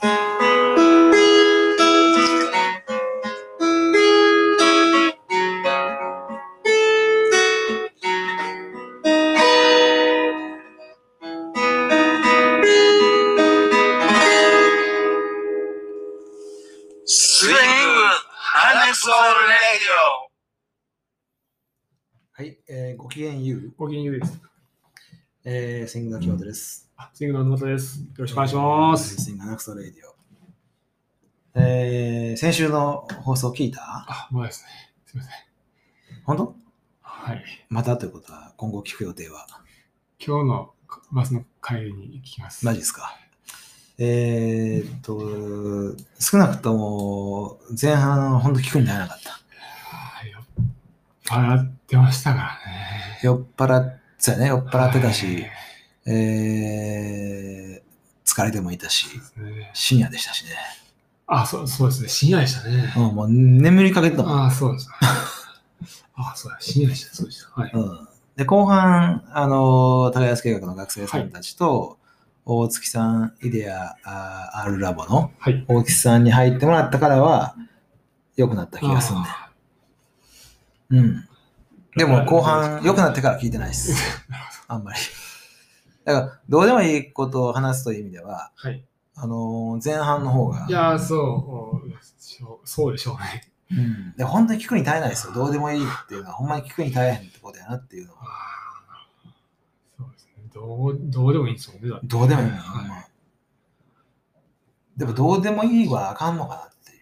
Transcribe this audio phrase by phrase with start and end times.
[0.00, 0.08] スイン
[17.50, 17.58] グ
[18.32, 20.40] ハネスオールレディ
[22.32, 24.40] はい、えーごきげんゆう、ごきげんゆうです。
[25.44, 26.79] えー、スイングの木本です。
[27.20, 28.00] あスイングの沼田です。
[28.00, 29.22] よろしくお願いします。
[29.22, 30.14] スイングアナクソレイディオ。
[31.54, 33.82] えー、先週の放送聞いた？
[33.82, 34.70] あ、まあですね。
[35.04, 35.34] すみません。
[36.24, 36.56] 本当？
[37.02, 37.44] はい。
[37.68, 39.46] またということは、今後聞く予定は、
[40.18, 40.72] 今日の
[41.12, 42.64] バスの帰りに行きます。
[42.64, 43.14] マジですか？
[43.98, 49.30] えーっと、少なくとも前半本当聞くにならなかった。
[49.30, 50.32] はい。
[51.28, 53.20] 笑ってましたからね。
[53.22, 53.84] 酔っ払っ
[54.38, 55.50] ね、酔っ払ってたし、はい
[56.06, 60.50] えー、疲れてもいたし、ね深夜でしたしね。
[61.26, 62.08] あ、そうそうですね。
[62.08, 62.92] 深夜でしたね。
[62.96, 64.44] うん、もう眠りかけてたもん。
[64.46, 64.94] あ、そうですね。
[66.14, 66.58] あ、そうだ。
[66.60, 67.14] 深夜でした。
[67.14, 67.60] そうでした。
[67.60, 67.70] はい。
[67.72, 71.98] うん、で、後半、あの、高安計画の学生さんたちと、
[72.44, 75.64] 大月さん、イデア、あ R ラボのはい。
[75.68, 77.54] 大月さんに入ってもらったからは、
[78.36, 79.28] 良くなった気がするんで。
[79.28, 79.50] あ
[80.90, 81.28] うん。
[81.96, 83.92] でも後は半、良くなってから聞いてないです。
[84.66, 84.98] あんまり。
[86.12, 88.84] だから、どうでもいいことを話すという意味では、はい。
[89.14, 93.50] あの前半の方がい、やー、そうそうでしょうね。
[93.70, 95.32] うん、で本当に聞くに耐えないですよ。
[95.32, 98.18] どうでもいいっていうのは、ほんまに聞くに耐えへんってことやなっていうのは。
[99.96, 100.32] そうですね。
[100.52, 101.98] どう、どうでもいいんですもんね。
[102.02, 103.04] どうでもいいのよ、はいほんま
[104.96, 106.92] でも、どうでもいいはあかんのかなって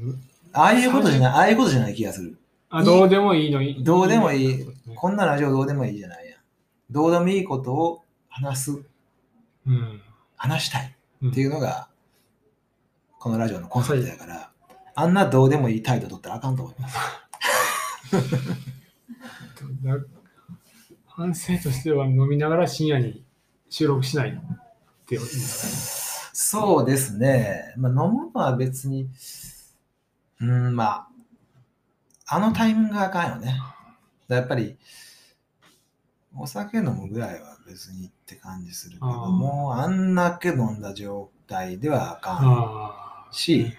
[0.00, 0.06] いう。
[0.08, 2.36] うんああいうことじゃない、ああいうことじゃない気がする。
[2.70, 3.84] あ、どうでもいいのに。
[3.84, 6.38] どうでもいいこんなラジオどうでもいいじゃないやん。
[6.90, 8.82] どうでもいいことを話す、
[9.66, 10.00] うん。
[10.36, 11.88] 話したいうんっていうのが、
[13.18, 14.50] このラジオのコンセプトやから、
[14.94, 16.96] あんなどうでもいい態度取ったらあかんと思います。
[19.82, 19.98] だ
[21.06, 23.24] 反省としては飲みながら深夜に
[23.68, 24.32] 収録しないっ
[25.06, 27.74] てことですそうですね。
[27.76, 29.08] まあ、飲むのは別に、
[30.40, 31.08] うん、ま
[32.26, 33.60] あ、あのタイミングがあかんよね。
[34.34, 34.76] やっぱり、
[36.36, 43.34] お酒飲むぐらいは別にって感じするけども、あんだけ飲んだ状態ではあかん。
[43.34, 43.72] し、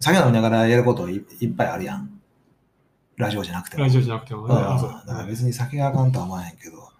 [0.00, 2.20] 酒飲みながらやることいいっぱいあるやん。
[3.16, 3.84] ラジオじゃなくても。
[3.84, 4.54] ラジオじゃなくてもね。
[4.54, 6.90] だから別に酒があかんとは思わへんけど、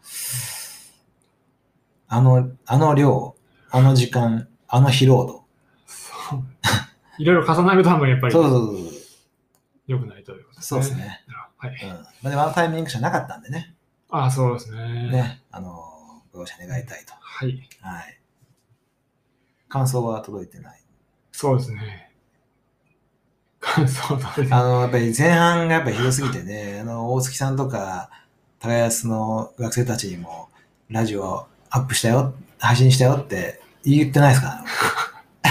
[2.08, 3.34] あの、あの量、
[3.70, 5.44] あの時間、あの疲労度。
[5.86, 6.42] そう
[7.18, 8.99] いろいろ重なるとあんまりやっぱりそうそうそう
[9.90, 10.82] 良くないということですね。
[10.82, 11.20] そうですね。
[11.58, 11.76] はい。
[11.82, 11.88] うん。
[11.90, 13.74] まあ、でもあのタイミングじゃなかったんでね。
[14.10, 15.10] ああ、そうですね。。
[15.10, 15.42] ね。
[15.50, 17.12] あの、ご容赦願いたいと。
[17.20, 17.68] はい。
[17.80, 18.20] はい。
[19.68, 20.80] 感想は届いてない。
[21.32, 22.10] そうですね。
[23.58, 28.10] 感想とあの、やっぱり前半がやっぱりひどすぎてね、あの、大月さんとか、
[28.60, 30.48] 高安の学生たちにも、
[30.88, 34.64] ラジオアップしたよ、配信したよって言ってないですか？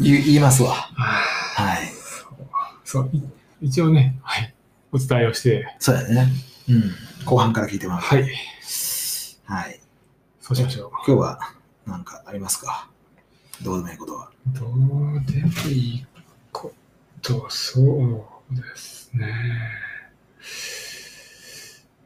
[0.00, 0.74] 言いますわ。
[2.96, 3.10] はい。
[3.10, 3.22] そう、い
[3.60, 4.54] 一応ね、はい。
[4.92, 6.32] お伝えをして、そうやね。
[6.68, 6.94] うん。
[7.24, 8.00] 後半から聞いてもらう。
[8.00, 8.22] はい。
[9.44, 9.80] はい。
[10.40, 10.90] そうしましょう。
[11.06, 11.38] 今日は
[11.86, 12.88] 何かありますか？
[13.62, 14.30] どうでもいいことは。
[14.48, 14.68] どう
[15.30, 16.06] でもいい
[16.52, 16.72] こ
[17.20, 19.28] と、そうですね。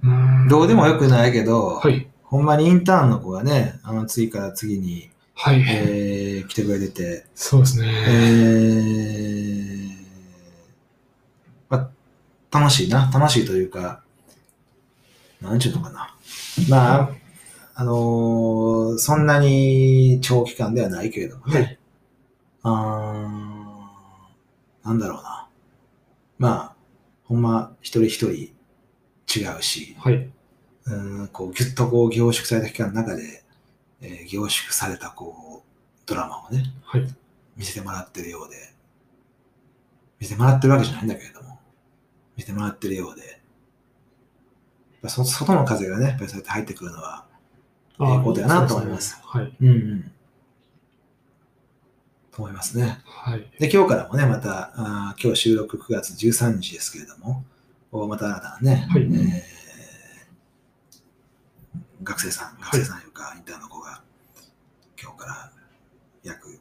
[0.03, 2.09] うーんどうでもよくないけど、はい。
[2.25, 5.62] ほんまにインターンの子がね、あの次から次に、はい。
[5.69, 7.93] えー来てくれてて、そうですえね。
[7.93, 9.72] ーま
[12.52, 13.10] あ、楽しいな。
[13.12, 14.02] 楽しいというか、
[15.40, 16.14] なんちゅうのかな。
[16.68, 17.10] まあ、
[17.74, 21.60] あのーそんなに長期間ではないけれどもね。
[21.60, 21.78] はい。
[22.62, 25.48] あーなんだろうな。
[26.38, 26.74] まあ、
[27.24, 28.30] ほんま一人一人
[29.40, 30.28] 違うし、はい。
[30.84, 33.43] うん、こう、ぎゅっとこう凝縮された期間の中で、
[34.00, 35.69] えー凝縮されたこう、
[36.06, 37.06] ドラマをね、はい。
[37.56, 38.56] 見せてもらってるようで、
[40.20, 41.51] 見せてもらってるわけじゃないんだけれども、
[42.37, 43.40] 見せてもらってるようで、
[45.08, 47.26] そ外の風がね、やっぱりそうやって入ってくるのは、
[47.99, 50.12] あええことやなと思いますそうですねうんうん。
[52.32, 53.00] と思いますね。
[53.05, 53.32] はい。
[53.34, 53.50] はい。
[53.58, 57.44] で、今日からもね、また、あー今日収録9月13日ですけれども、
[57.90, 59.62] おまた新たなね、はいえー
[62.05, 64.02] 学生さん、学生さんというか、インターンの子が、
[65.00, 65.52] 今日から
[66.25, 66.58] 約、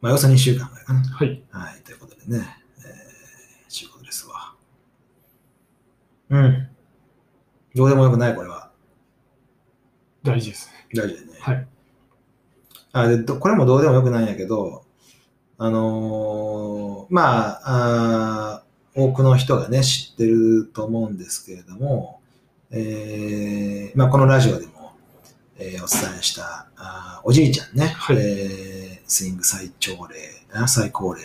[0.00, 1.00] まあ、要するに2週間ぐらいかな。
[1.00, 1.42] はい。
[1.50, 2.44] はい、ということでね、
[2.78, 4.54] えー、ちゅうことですわ。
[6.38, 6.68] うん。
[7.74, 8.70] どうでもよくない、これは。
[10.22, 11.02] 大事ですね。
[11.02, 11.32] 大事だよね。
[11.40, 11.66] はい。
[12.92, 14.84] あでどこれもどうでもよくないんやけど、
[15.58, 17.60] あのーまあ
[18.56, 22.20] あー、多くの人がね、知ってると思うんですけれども、
[22.70, 24.92] えーまあ、このラジオでも、
[25.58, 30.08] えーお伝えしたあーおじいちゃんね、はいえースイング最長齢、
[30.52, 31.22] あ最高齢、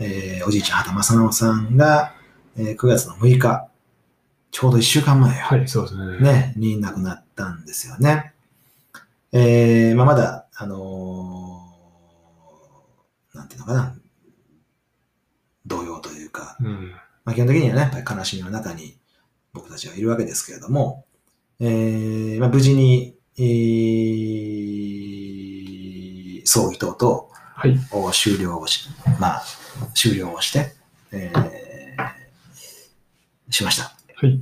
[0.00, 2.14] えーおじいちゃん畑正直さんが、
[2.56, 3.68] えー9月の6日、
[4.50, 6.18] ちょうど1週間前やはい、そうですね。
[6.20, 8.32] ね、に亡くなったんですよね。
[9.32, 11.68] えー、まあ、まだ、あのー
[13.38, 13.94] なんていうのかな、
[15.66, 16.92] 動揺というか、うん。
[17.24, 18.96] まあ、基本的にはね、やっぱり悲しみの中に
[19.52, 21.04] 僕たちはいるわけですけれども、
[21.60, 27.76] えーまあ、無事に、えー、葬儀等々はい。
[27.90, 29.42] を終了をし、まあ、
[29.94, 30.74] 終了をして、
[31.10, 33.97] えー、しました。
[34.20, 34.40] はい。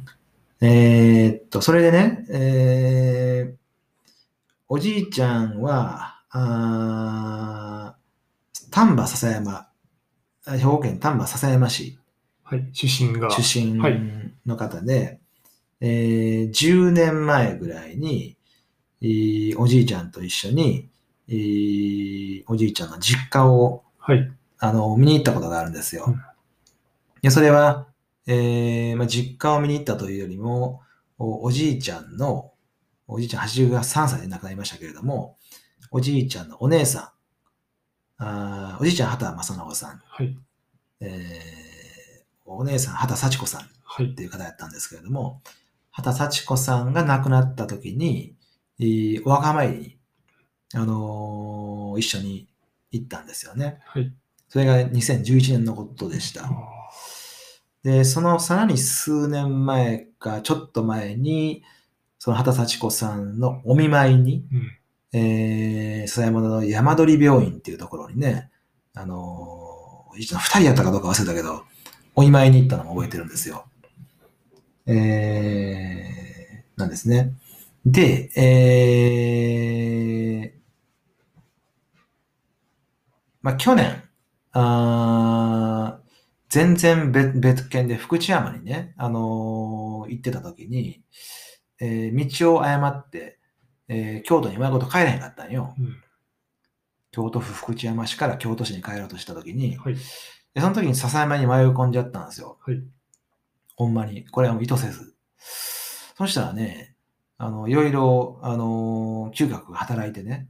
[0.60, 3.56] えーっと、それでね、えー
[4.68, 9.68] おじいちゃんは、あー丹波篠山、
[10.46, 11.98] あ兵庫県丹波篠山市
[12.42, 12.68] はい。
[12.72, 13.30] 出身が。
[13.30, 14.00] 出身はい
[14.44, 15.20] の方で、
[15.80, 18.36] えー10年前ぐらいに、
[19.02, 20.88] えーおじいちゃんと一緒に、
[21.28, 24.30] えーおじいちゃんの実家をはい。
[24.58, 26.06] あの、見に行ったことがあるんですよ。
[26.08, 26.20] うん
[27.22, 27.86] でそれは、
[28.26, 30.80] えーまあ、実家を見に行ったというよりも、
[31.18, 32.52] おおじいちゃんの、
[33.06, 35.36] おじいちゃん83歳で亡くなりましたけれども、
[35.90, 37.12] おじいちゃんのお姉さ
[38.18, 40.36] ん、あーおじいちゃん畑正直さん、はい。
[41.00, 42.16] えー
[42.48, 44.14] お姉さん畑幸子さんっはい。
[44.14, 45.42] ていう方やったんですけれども、
[45.90, 48.36] 畑幸子さんが亡くなった時に、
[48.78, 49.96] えーお墓参りに、
[50.74, 52.48] あのー一緒に
[52.92, 53.78] 行ったんですよね。
[53.86, 54.12] はい。
[54.48, 56.48] それが2011年のことでした。
[57.86, 61.62] で、そのさらに数年前か、ちょっと前に、
[62.18, 64.72] その畑幸子さんのお見舞いに、うん。
[65.12, 68.50] えー、狭山の山鳥病院っていうところにね、
[68.92, 71.62] あのー、一応二人やったかどうか忘れたけど、
[72.16, 73.66] お見舞いに行ったのも覚えてるんですよ。
[74.86, 77.34] えー、なんですね。
[77.84, 80.58] で、えー、
[83.42, 84.02] まあ、去年、
[84.50, 86.05] あー
[86.48, 91.02] 全然別別件で福知山にね、あのー行ってた時に、
[91.80, 93.38] えー道を誤って、
[93.88, 95.74] えー京都にうまいこと帰れへんかったんよ。
[95.78, 95.96] うん。
[97.10, 99.94] 京都府福知山市から京都市に帰ろうとした時に、はい。
[100.54, 102.58] でその時に笹山に迷い込んじゃったんですよ。
[102.60, 102.82] はい。
[103.74, 104.24] ほんまに。
[104.28, 105.14] これはもう意図せず。
[106.16, 106.94] そしたらね、
[107.38, 110.48] あの、いろいろ、あのー嗅覚が働いてね、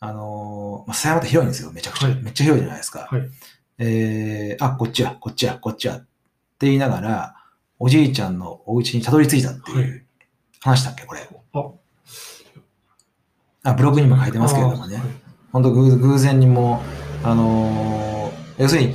[0.00, 1.72] あのーまあ、狭山って広いんですよ。
[1.72, 2.08] めちゃくちゃ。
[2.08, 3.08] はいめっちゃ広いじゃないですか。
[3.10, 3.22] はい。
[3.80, 6.00] えー、あ、こっちや、こっちや、こっちやっ
[6.58, 7.34] て言いながら、
[7.78, 10.04] おじいちゃんのお家にたどり着いたっていう
[10.60, 11.28] 話だっけ、これ。
[11.54, 11.70] あ、
[13.64, 14.96] あ、ブログにも書いてますけれどもね。
[14.96, 16.80] はい本当偶偶然にも、
[17.24, 18.94] あのー要するに、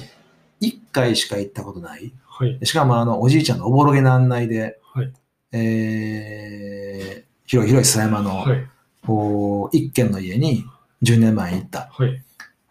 [0.60, 2.14] 一回しか行ったことない。
[2.28, 2.60] はい。
[2.64, 5.12] しかも、あの、おじいちゃんのおぼろげな案内で、はい。
[5.52, 8.68] えー、広い広い狭山の、はい。
[9.04, 10.66] こう一軒の家に
[11.04, 11.90] 10年前に行った。
[11.92, 12.24] はい。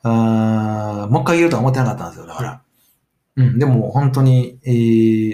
[0.05, 2.62] あーもう一回言うとは思ってなかったんですよ、だから。
[3.37, 4.71] うん、でも本当に、え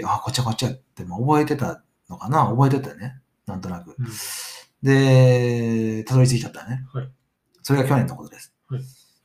[0.03, 2.47] ー、あ、こっちはこっちやって、もう覚えてたのかな？
[2.47, 3.21] 覚えてたよね？
[3.47, 3.95] なんとなく。
[3.99, 4.07] うん
[4.83, 6.87] で、たどり着いちゃったね。
[6.95, 7.09] はい
[7.63, 8.55] それが去年のことです。
[8.69, 8.81] はい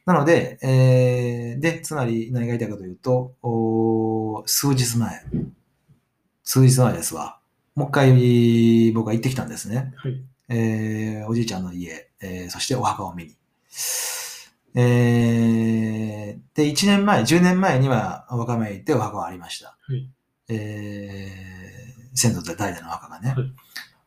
[0.05, 5.23] なので、えー、で、つまり何が言いたいかというと、おー数日前、
[6.43, 7.39] 数日前ですわ。
[7.73, 9.93] もう一回僕は行ってきたんですね。
[9.95, 10.21] はい。
[10.49, 13.35] えーおじいちゃんの家、えーそしてお墓を見に。
[14.75, 19.77] えーで、1年前、10年前にはお墓参り行ってお墓はありました。
[19.81, 20.09] はい。
[20.49, 23.29] えー先祖代々のお墓がね。
[23.31, 23.51] はい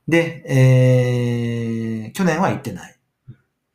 [0.09, 2.99] で、えー去年は行ってない。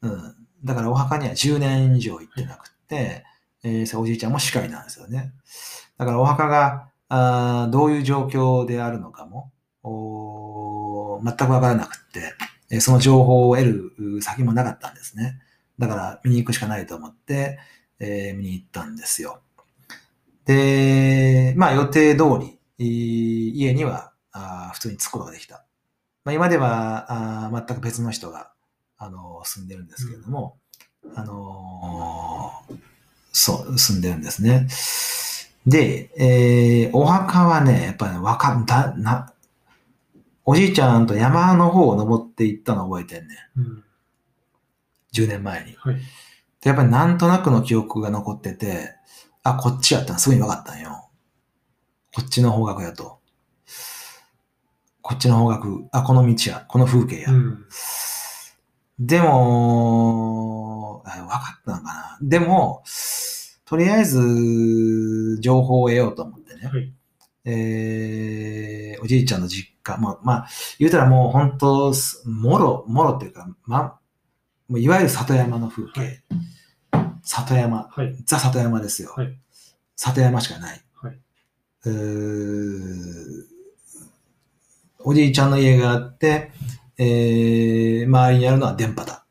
[0.01, 0.35] うん。
[0.63, 3.23] だからお墓には10年以上行ってなくて、
[3.63, 5.33] えーそうおじいちゃんもしかりなんですよね。
[6.00, 9.51] だからお墓が、あーどういう状況であるのかも、
[9.83, 12.33] おー全くわからなくって、
[12.71, 13.67] えーその情報を得
[14.00, 15.39] るう先もなかったんですね。
[15.80, 17.60] だから見に行くしかないと思って、
[18.00, 19.42] えー見に行ったんですよ。
[20.46, 25.65] で、まあ予定通り、い家にはあー普通に着くことができた。
[26.25, 28.51] まあ、今ではあー全く別の人が、
[28.98, 30.58] あのー住んでるんですけれども、
[31.15, 32.77] あのー
[33.32, 34.68] そう、住んでるんですね。
[35.65, 39.34] で、えーお墓はね、やっぱりね、わかんだ、な、
[40.46, 43.60] おじいちゃんと山の方を登っていったのを覚えてんねん。
[43.60, 43.84] うん。
[45.13, 45.75] 10年前に。
[45.77, 45.96] はい。
[45.96, 48.96] で、やっぱりなんとなくの記憶が残ってて、
[49.43, 51.10] あ、こっちやったのすぐに分かったんよ。
[52.15, 53.20] こっちの方角やと。
[55.01, 57.32] こっちの方角、あ、この道や、この風景や。
[57.32, 57.65] うん。
[59.00, 62.17] でも、あ分かったのかな。
[62.22, 62.84] でも、
[63.65, 66.67] とりあえず、情報を得ようと思ってね。
[66.67, 66.93] はい。
[67.46, 70.48] えーおじいちゃんの実家、まあ、まあ、
[70.79, 71.93] 言うたらもう本当、
[72.25, 74.00] もろ、もろっていうか、ま、
[74.67, 76.01] もういわゆる里山の風景。
[76.01, 76.24] はい
[77.25, 78.15] 里山、はい。
[78.25, 79.13] ザ里山ですよ。
[79.15, 79.38] はい
[79.96, 80.82] 里山しかない。
[80.96, 81.20] はい
[85.05, 86.51] おじいちゃんの家があって、
[86.98, 89.25] えー周りにあるのは電波だ。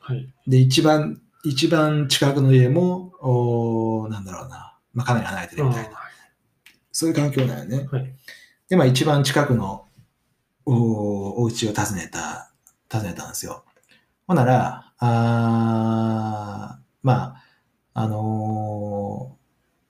[0.00, 0.32] はい。
[0.46, 5.98] で、一番、一番近くの家も、おーなんだろうな、まあ、かなり離れてるみたいな。
[6.92, 7.88] そういう環境だよね。
[7.90, 8.14] はい。
[8.68, 9.86] で、まあ一番近くの
[10.66, 12.50] おお家を訪ねた、
[12.92, 13.64] 訪ねたんですよ。
[14.28, 17.42] ほんなら、あーまあ、
[17.94, 19.38] あのー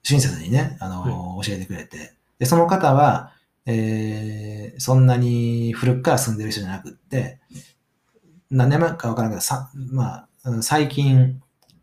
[0.01, 2.13] 親切にね、あのー教えてくれて。
[2.39, 3.33] で、その方は、
[3.65, 7.41] えーそんなに古くから住んでる人じゃなくって、
[8.49, 11.41] 何年前かわからんけど、さまあ、うん最近、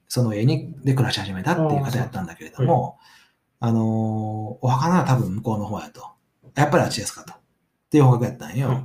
[0.08, 2.96] その家にで暮らし始めたっていう方やったんだけれども、
[3.60, 6.08] あのーお墓なら多分向こうの方やと。
[6.54, 7.34] やっぱりあっちですかと。
[7.34, 7.36] っ
[7.90, 8.68] ていう方角やったんよ。
[8.68, 8.84] はい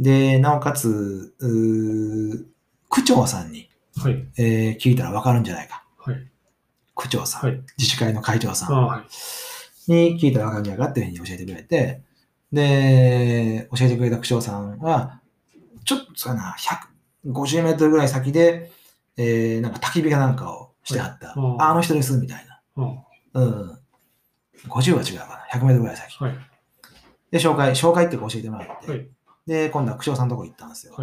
[0.00, 1.34] で、なおかつ、
[2.94, 4.24] 区長さんに、はい。
[4.38, 5.84] えー聞いたらわかるんじゃないか。
[5.98, 6.30] はい。
[6.94, 7.60] 区長さん、はい。
[7.76, 8.68] 自治会の会長さん。
[9.88, 12.02] に聞いたらわかるんじゃないかっていうふうに教えてくれて、
[12.52, 15.20] で、教えてくれた区長さんは、
[15.84, 16.56] ちょっとそうやな、
[17.26, 18.70] 150メートルぐらい先で、
[19.16, 21.28] えーなんか焚き火かなんかをしてはった。
[21.28, 22.60] はいうんああの人です、みたいな。
[22.84, 23.78] あうん。
[24.68, 25.58] 50は違うかな。
[25.60, 26.16] 100メートルぐらい先。
[27.32, 29.08] で、紹介、紹介っていうか教えてもらって、はい。
[29.48, 30.94] で、今度は区長さんのとこ行ったんですよ。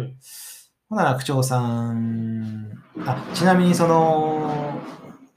[0.94, 0.96] はい。
[0.96, 1.60] ほんなら区長さ
[1.92, 4.80] ん、あ、ちなみにその、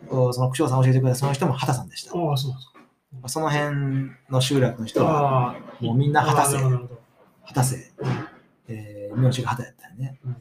[0.10, 2.18] おその区長さん教えてくれたその人も畑さんでした。
[2.18, 3.30] ああ、そうなんですか。
[3.30, 7.02] その辺の集落の人は、もうみんな畑瀬ああなるほど。
[7.44, 8.28] 畑瀬、うん
[8.68, 10.20] えー、名字が畑やったよね。
[10.26, 10.36] うん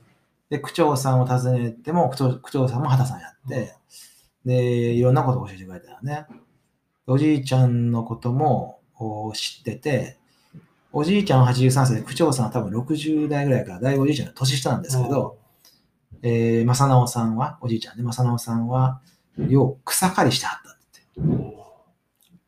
[0.50, 3.74] で、区長さんを訪ねても、区長区長さんも畑さんやって、
[4.44, 6.26] で、いろんなことを教えてくれたよね。
[7.06, 10.18] おじいちゃんのこともお知ってて、
[10.96, 15.38] おじいちゃんは83歳で、区長さんは多分60代ぐらいから、だいぶおじいちゃんの年下なんですけど、
[16.22, 19.00] えー、正直さんは、おじいちゃんね、正直さんは、
[19.36, 21.02] よう草刈りしてはったって。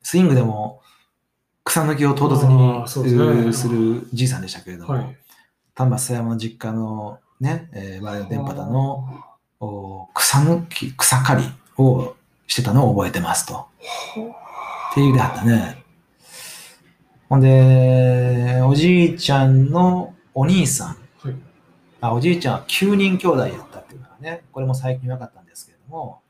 [0.02, 0.80] スイングでも
[1.64, 5.16] 草抜きを唐突にするじいさんでしたけれども、はい。
[5.74, 9.24] 丹波須山の実家のね、えー、我々の電波だの
[9.58, 11.42] お草抜き、草刈り
[11.76, 12.14] を
[12.46, 13.66] してたのを覚えてますと。
[14.92, 15.84] っていうであったね。
[17.28, 21.34] ほんで、おじいちゃんのお兄さん、はい。
[22.00, 26.20] あおじいちゃんは9人兄弟やったっていうのがね、これも最近分かったんですけれども、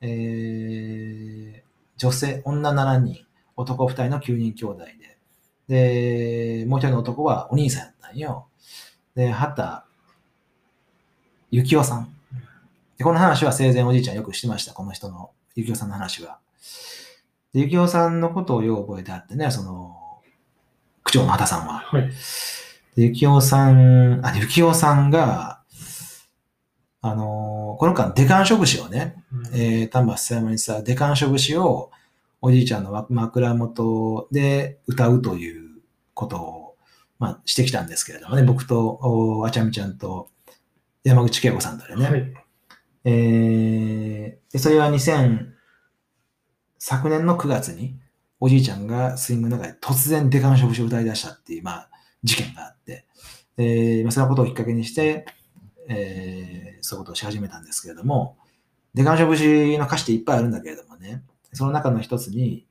[0.00, 3.24] えー、女性、女7人、
[3.56, 4.84] 男2人の9人兄弟
[5.68, 8.46] で、で、もう一人の男はお兄さんやったんよ。
[9.14, 9.84] で、畑
[11.52, 12.08] 幸男さん。
[12.96, 16.38] で、この話は生前おじいちゃんよくしてました、この人の、幸男さんの話は。
[17.52, 19.91] で、幸男さんのことをよう覚えてあってね、その、
[21.12, 21.74] 区長の畑さんは。
[21.74, 22.10] はい。
[22.96, 25.62] で、幸男さん、あ、幸男さんが、
[27.02, 29.16] あのーこの間、デカンショ節をね、
[29.52, 31.90] えー、丹波須山にさ、デカンショ節を
[32.40, 35.82] おじいちゃんの枕元で歌うという
[36.14, 36.76] ことを、
[37.18, 40.30] まあ、してきたんですけれどもね、僕と、おあちゃみちゃんと
[41.02, 42.34] 山口恵子さんとでね、はい。
[43.04, 45.46] えーで、それは2000、
[46.78, 47.96] 昨年の9月に、
[48.44, 51.90] おじいちゃんがスイングの中で突然デカンショ節を歌い出したっていう、まあ、
[52.24, 53.06] 事件があって、
[53.56, 55.26] えーまあ、そのことをきっかけにして、
[55.88, 58.36] えーそういうことをし始めたんですけれども、
[58.92, 61.22] デカンショ節の歌詞っていっぱいあるんだけれどもね、
[61.52, 62.66] その中の一つに、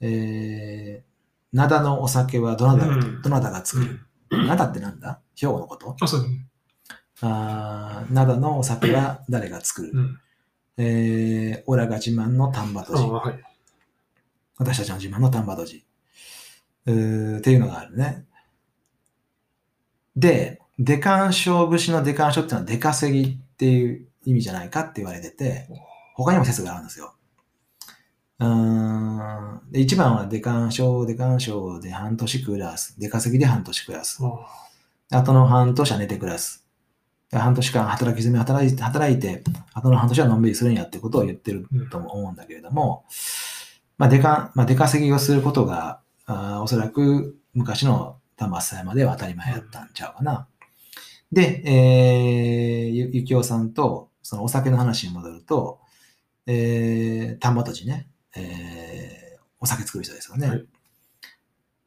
[0.00, 3.98] えー、灘のお酒はどなた,、うんどなたが作る、
[4.30, 5.18] 灘ってなんだ？
[5.34, 5.96] 兵庫のこと？
[6.00, 6.26] あ、そう。
[7.22, 10.18] あー灘のお酒は誰が作る、うん。
[10.76, 13.02] えー、オラが自慢の丹波あとじ。
[13.02, 13.51] はい。
[14.58, 15.84] 私たちの自慢の丹波とじ。
[16.86, 18.24] うーっていうのがあるね。
[20.16, 25.68] で、デカンショ節のデカンショっていうのはデカセギっていう意味じゃないかって言われてて、
[26.14, 27.14] 他にも説があるんですよ。
[28.38, 29.60] うーん。
[29.70, 32.98] で、1番はデカンショ、デカンショで半年暮らす。
[32.98, 34.18] デカセギで半年暮らす。
[34.22, 36.66] ああとの半年は寝て暮らす。
[37.30, 39.42] で半年間働き詰め働いて、働いて、
[39.72, 43.04] あとの半年はのんびりするんやってことを言ってるとも思うんだけれども、
[43.98, 50.48] まあ、出か、まあ、出稼ぎをすることが、あーおそらく昔の玉須山では当たり前やったんちゃうかな。
[51.30, 55.80] で、えー、ゆゆきおさんと、そのお酒の話に戻ると、
[56.46, 60.48] えー、丹波とじね、えー、お酒作る人ですよね。
[60.48, 60.66] はい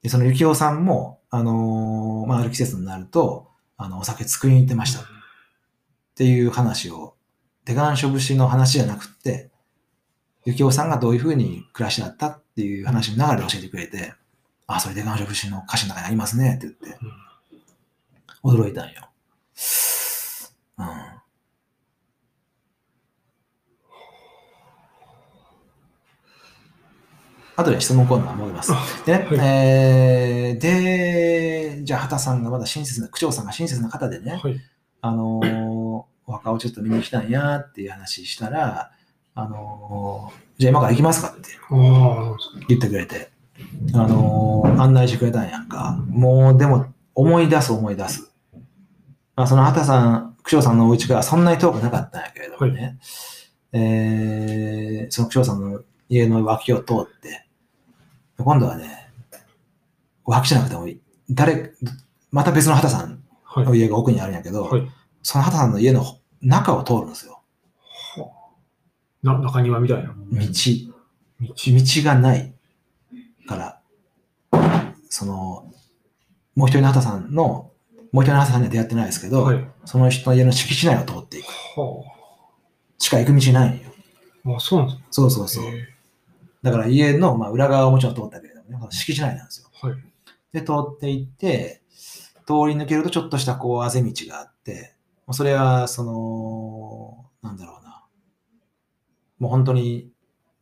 [0.06, 5.00] で、そのゆきおさんも、あのーまあ、ある季節になると、あの、お酒作りに行ってました。
[5.00, 5.04] っ
[6.14, 7.16] ていう話を、
[7.66, 9.50] 出願書節の話じゃなくって、
[10.46, 14.14] ゆきおさんがどういうふうに暮らしだったっていう話の流れで教えてくれて、
[14.68, 17.00] あ、それ出願書節の歌詞の中にありますねって言って、
[18.44, 19.10] 驚いたんよ。
[20.78, 20.86] うん。
[27.58, 28.72] あとで質問コーナー戻ります。
[29.06, 34.60] で、はいえーで、じゃあ、畑さんがまだ親切な、区長さんが親切な方でね、はい。
[35.02, 38.92] あのーお墓をちょっと見に来たんやっていう話したら、
[39.36, 41.50] あのーじゃあ今から行きますかって
[42.70, 43.30] 言ってくれて、
[43.94, 45.98] あのー案内してくれたんやんか。
[46.08, 48.32] もう、でも、思い出す思い出す。
[49.36, 52.98] まあ、その畑さん、区長さんのお家がそんなに遠くなかったんやけれどもね、
[53.74, 57.46] えーその区長さんの家の脇を通って、
[58.38, 59.10] 今度はね、
[60.24, 61.02] 脇じゃなくてもいい。
[61.30, 61.74] 誰、
[62.32, 63.66] また別の畑さんはい。
[63.66, 64.90] の家が奥にあるんやけど、はい。
[65.22, 66.04] その畑さんの家の
[66.42, 67.35] 中を通るんですよ。
[69.26, 70.10] な、中庭みたいな。
[70.10, 70.16] 道。
[71.42, 71.48] 道。
[71.48, 71.54] 道
[72.04, 72.54] がない
[73.48, 73.82] から、
[75.10, 75.72] その、
[76.56, 77.72] もう一人の畑さんの、
[78.12, 79.68] もう一人の畑さんには出会ってないですけど、はい。
[79.86, 81.48] その人の家の敷地内を通っていく。
[81.48, 82.04] は
[83.00, 83.92] しか行く道ないんよ。
[84.46, 84.56] あ。
[84.58, 85.66] あ、そうなんですそうそうそう。
[85.66, 85.88] へ
[86.62, 89.70] だから家の、まあ、裏側はもちろん通ったけれどもね、この敷地内なんですよ。
[89.84, 89.98] えはい。
[90.54, 91.82] で、通っていって、
[92.46, 94.94] 通り抜けるとちょっとしたこう、あぜ道があって、
[95.26, 97.95] もうそれは、その、なんだろうな。
[99.40, 100.12] もう本当に、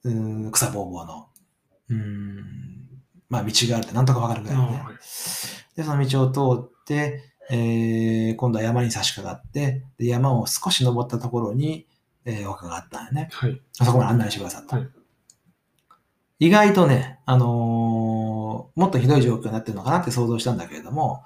[0.04, 1.28] うーん、草ぼうぼうの、
[1.90, 4.84] うーん、まあ道があるってなんとかわかるぐらいのね。
[5.76, 11.88] で、その道を通って、えー今度は山に差し掛かって、で山を少し登ったところに、
[12.26, 13.30] えー、お墓があったんよね。
[13.32, 13.62] はい。
[13.80, 14.78] あそこまで案内してくださった。
[14.78, 14.88] はい
[16.40, 21.24] 意外とね、あのーもっとひどい状況になってるのかなって想像したんだけれども、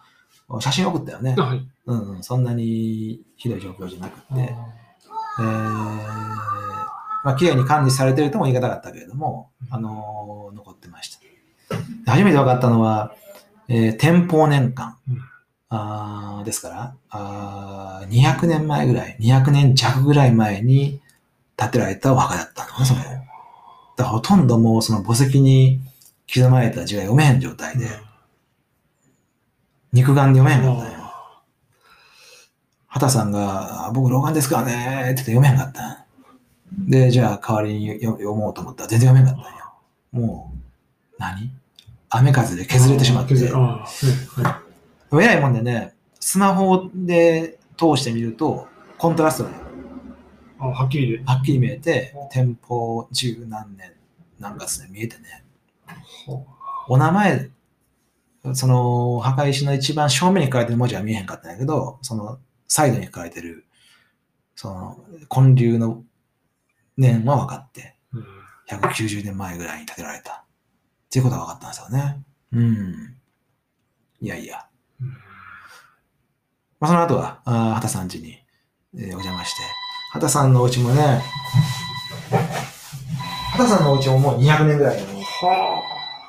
[0.60, 1.42] 写真送ったよねあ。
[1.42, 1.68] はい。
[1.88, 4.26] うんうん、そんなにひどい状況じゃなくて、
[5.40, 6.88] えー
[7.28, 11.20] まあ、綺麗に管理されてるとも言い方があったけれども、あのー残ってました。
[11.76, 13.14] で初めて分かったのは、
[13.68, 14.96] えー天保年間。
[15.10, 15.20] うん
[15.70, 21.02] あーですからあー、200年前ぐらい、200年弱ぐらい前に
[21.58, 23.02] 建てられたお墓だったのね、それ。
[23.98, 25.82] だほとんどもうその墓石に
[26.34, 27.90] 刻まれた字が読めへん状態で、
[29.92, 31.12] 肉眼で読めへんかったんよ。
[32.88, 35.97] 畑さんが、あ僕老眼ですからねって言って読めへんかったん
[36.72, 39.74] で、じゃあ代わりに読読もうと思ったら全然読めんかったんよ。
[40.12, 40.58] もう、
[41.18, 41.52] 何？
[42.10, 43.36] 雨風で削れてしまって。
[43.36, 45.42] 削れああ、はい。
[45.42, 49.50] もんでね、スマホで通してみると、コントラストで
[50.60, 51.24] あはっきりで。
[51.26, 53.92] はっきり見えて、店舗十何年
[54.40, 55.44] 何月で見えてね、
[55.86, 56.44] は
[56.88, 57.50] お名前、
[58.54, 63.66] その墓石の一番正面に書かれてる文字は見えへんかったんやけど、そのサイドに書かれてる、
[64.56, 66.04] その建立の
[66.98, 68.26] 年は分かって、うん
[68.70, 70.34] 190年前ぐらいに建てられた。
[70.34, 72.22] っていうことが分かったんですよね。
[72.52, 73.16] うん。
[74.20, 74.68] いやいや。
[75.00, 75.08] うん
[76.80, 78.38] まあ、その後は、あー畑さん家に、
[78.96, 79.62] えーお邪魔して、
[80.12, 81.22] 畑さんのお家もね、
[83.52, 85.82] 畑さんのお家ももう200年ぐらいのは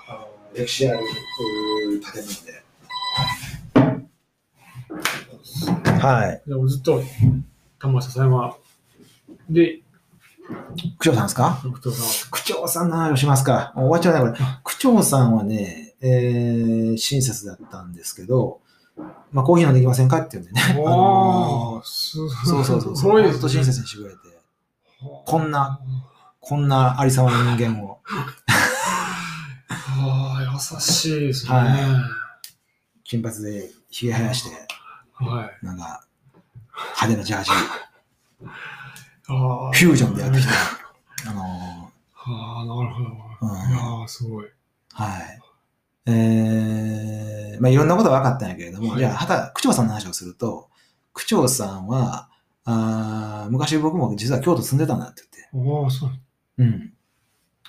[0.08, 1.00] あの歴史ある
[2.12, 2.62] 建物で。
[6.00, 6.42] はい。
[6.46, 6.48] あ。
[6.48, 7.02] でもずっと、
[7.80, 8.56] 玉笹山
[9.50, 9.80] で、
[10.98, 11.60] 区長さんですか？
[12.30, 13.72] 区長さんの話をしますか。
[13.76, 14.46] 終わっちゃうね、これ。
[14.64, 18.60] 区長さんはね、えー親切だったんですけど、
[19.32, 20.60] まあ、コーヒー飲んでいきませんかって言うんでね。
[20.70, 22.30] あのーそう
[22.64, 22.96] そうそう。
[22.96, 24.18] すごいですほんと親切にしてくれて、
[25.26, 25.80] こんな。
[26.40, 27.98] こんなありさまの人間を。
[29.70, 31.52] ああ、優しいですね。
[31.52, 32.10] はは
[33.04, 35.66] 金髪で髭生やして、い。
[35.66, 36.04] なんか、
[36.74, 37.50] 派手なジャージ、
[39.28, 40.52] フュージョンでやってきた。
[41.30, 41.88] あのー
[42.30, 43.08] ああ、なるほど。
[43.40, 44.46] うんいやーすごい。
[44.92, 45.40] はい。
[46.06, 50.70] えー、まあいろんなことが分かったんやけれども、はいじゃあ、はた、区長さんの話をすると、
[51.12, 52.28] 区長さんは、
[52.64, 56.10] あー昔僕も実は京都住んでたんだって言って、ああ、そう。
[56.58, 56.92] うん。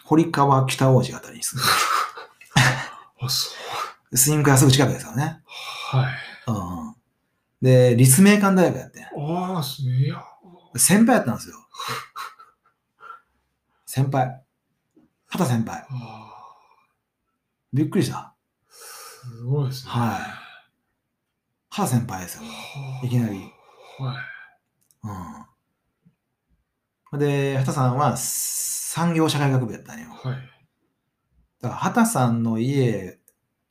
[0.05, 1.63] 堀川北王子あたりに住ん
[3.21, 4.11] あ、そう。
[4.11, 5.41] で、スインクがすぐ近くですからね。
[5.45, 6.13] はい。
[6.47, 6.51] う
[6.91, 6.95] ん。
[7.61, 9.03] で、立命館大学やってん。
[9.03, 10.23] ああ、すいや。
[10.75, 11.55] 先輩やったんですよ。
[13.85, 14.43] 先輩。
[15.27, 15.85] 畑先輩。
[17.73, 18.33] びっくりした。
[18.69, 19.91] すごいですね。
[19.91, 20.19] はい。
[21.69, 22.43] 畑先輩ですよ。
[23.03, 23.39] いきなり。
[23.99, 24.17] はい。
[27.13, 27.19] うん。
[27.19, 30.09] で、畑さんは産業社会学部やったんよ。
[30.09, 30.35] はい。
[31.61, 33.19] だから畑さんの家、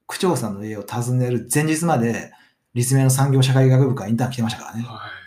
[0.07, 2.33] 区長さんの家を訪ねる前日まで、
[2.75, 4.83] 立命の産業社会学部からインターン来てましたからね。
[4.83, 5.18] はい。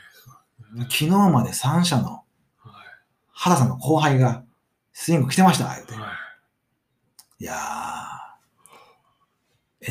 [0.73, 0.83] ね。
[0.83, 2.23] 昨日まで3社のは
[3.31, 4.43] 原さんの後輩が
[4.93, 5.97] スイング来てました、言うてい。。
[5.97, 7.43] はい。
[7.43, 7.57] いやー、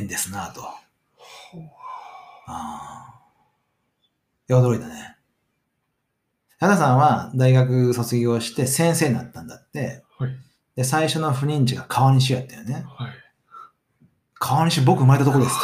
[0.01, 0.63] 縁ですなぁと。
[2.47, 3.01] あ
[4.51, 5.17] や驚いたね。
[6.59, 10.03] 原さんは大学卒業して先生になったんだって。
[10.19, 10.37] はい。
[10.77, 12.85] で、最初の不妊地が川西やったよね。
[12.87, 13.13] はい。
[14.35, 15.55] 川西僕生まれたとこです。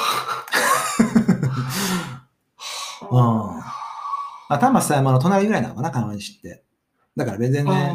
[3.10, 3.55] うん。
[4.48, 6.62] あ、丹波狭山の隣ぐらいなのかな、川西って。
[7.16, 7.92] だから全然ね、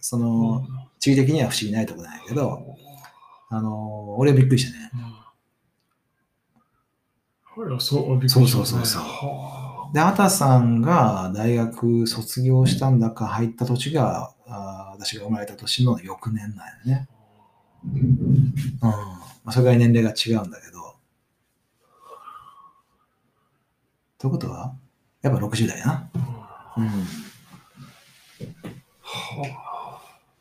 [0.00, 0.66] その、
[0.98, 2.76] 地理的には不思議ないとこなんやけど、
[3.48, 4.90] あのー俺はびっくりしたね。
[7.80, 17.08] そう、びっくりしますねそうそうそうで、あたさんが大学卒業したんだか入った年が、あー私が生まれた年の翌年なんよね。
[17.84, 18.22] うん。
[18.80, 18.94] ま
[19.46, 20.96] あ、それぐらい年齢が違うんだけど。
[24.18, 24.74] ということは、
[25.22, 26.10] やっぱ60代やな。
[26.14, 26.86] あうん。
[26.86, 26.92] は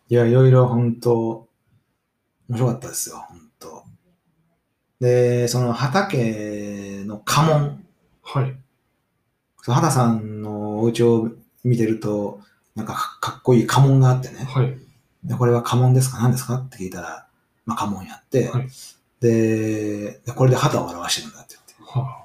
[0.10, 1.48] いや、いろいろ本当、
[2.50, 3.84] 面白かったですよ、本当。
[5.00, 7.86] で、その畑の家紋、
[8.24, 8.56] はい。
[9.62, 11.30] その畑さんのお家を
[11.64, 12.42] 見てると、
[12.76, 14.78] なんかかかっこいい家紋があってね、はい。
[15.24, 16.20] でこれは家紋ですか？
[16.22, 16.56] 何ですか？
[16.56, 17.28] って聞いたら、
[17.66, 18.68] まあ家紋やって、はい
[19.20, 22.21] でで、これで畑を表してるんだって言って、は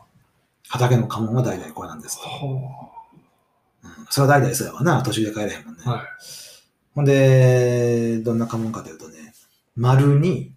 [0.68, 2.28] 畑の家紋は代々これなんですと。
[2.28, 2.90] は
[3.84, 5.82] うん、それは代々そうやわな、途中で帰れへんもんね。
[5.84, 6.00] はい。
[6.94, 9.34] ほんで、どんな家紋かというとね、
[9.76, 10.54] 丸に、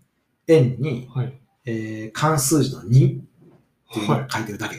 [0.47, 1.39] 円に、はい。
[1.65, 2.89] えー関数字の2っ
[3.93, 4.77] ていうのをはい書いてるだけ。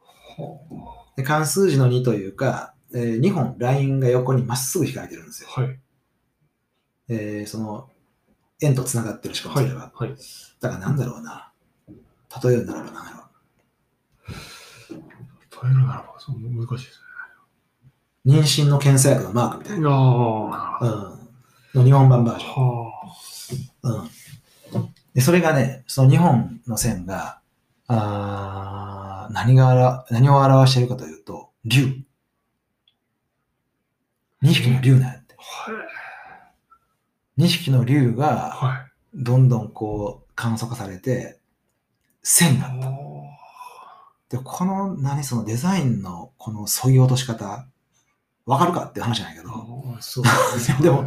[0.00, 5.48] はで関数字の2というか、え2本ラインが横にまっすぐ引かれてるんですよ。
[5.50, 5.78] はい。
[7.08, 7.90] えーその
[8.62, 9.64] 円と繋がってるしかもはい。
[9.66, 9.92] それは。
[9.94, 10.14] はい。
[10.60, 11.52] だからなんだろうな。
[12.42, 13.21] 例えるならばなんだ
[15.68, 17.00] ろというのならば、そう難しいです
[18.24, 18.30] う。
[18.30, 19.80] 妊娠の検査薬のマークみたいね。
[19.80, 19.90] いな。
[19.90, 21.12] やー、
[21.74, 21.80] うん。
[21.80, 22.84] の日本版バージョン。
[22.84, 22.92] は
[23.82, 24.10] うん。
[25.14, 27.40] で、それがね、その2本の線が、
[27.88, 32.02] あー何があら、何を表しているかというと、竜。
[34.42, 35.36] 2匹の竜なんやって。
[37.38, 38.20] 2匹の竜あ。
[38.20, 38.92] が、はい。
[39.14, 41.38] どんどんこう、簡素化されて、
[42.22, 42.90] 線があった。
[44.32, 47.68] で、この、何そのデザインのこの削ぎ落とし方、
[48.46, 49.50] わかるかっていう話じゃないけど、
[50.00, 50.78] そうですね。
[50.80, 51.06] でも、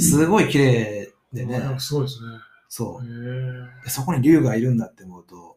[0.00, 2.36] すごい綺麗でいね、やすごいですね。
[2.68, 3.88] そう。
[3.88, 5.56] そこに竜がいるんだって思うと、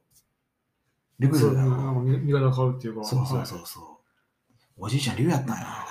[1.17, 3.03] 竜そう、がなんか見見方変わるっていうか。
[3.03, 3.84] そうそうはいそうそう。
[4.77, 5.88] おじいちゃん竜やったんやな、みたいな。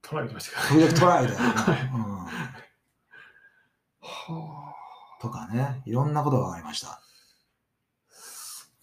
[0.00, 0.86] トライきましたけど。
[0.88, 1.46] 時々トライだよね。
[1.92, 2.02] うん。
[4.00, 4.72] は
[5.20, 5.20] あ。
[5.20, 7.02] とかね、いろんなことが分かりました。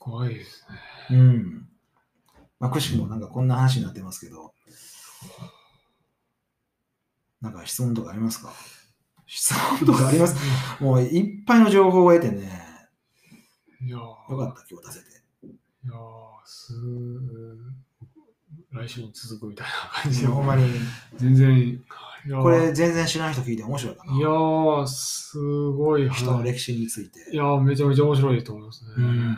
[0.08, 0.66] すごいです
[1.10, 1.18] ね。
[1.18, 1.68] うん。
[2.60, 4.54] まあ、くしくもなんかこんな話になってますけど、
[7.42, 8.52] なんか質問とかありますか？
[9.26, 10.36] 質問とかあります
[10.82, 12.50] もういっぱいの情報を得てね、
[13.82, 15.18] いやーよかった、今日出せて。
[15.44, 16.74] いやーす
[18.72, 20.28] 来週に続くみたいな感じで。
[20.28, 20.64] ほんまに、
[21.16, 21.84] 全然。
[22.42, 24.14] これ全然知らない人聞いて面白いかな。
[24.14, 25.38] いやー、す
[25.72, 26.44] ごい人の話。
[26.44, 27.30] 歴史について。
[27.32, 28.92] いやー、めちゃめちゃ面白いと思いますね。
[28.98, 29.38] うん。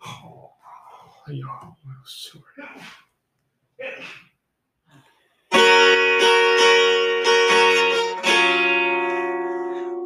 [0.00, 0.50] は
[1.26, 1.32] あ。
[1.32, 2.42] いやー、面白い。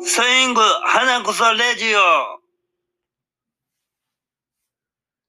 [0.07, 1.98] スイング、花こそレジオ。